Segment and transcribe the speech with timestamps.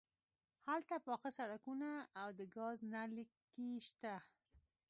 [0.69, 1.89] هلته پاخه سړکونه
[2.21, 4.13] او د ګاز نل لیکې شته